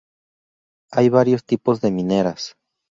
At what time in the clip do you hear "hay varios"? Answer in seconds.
0.91-1.45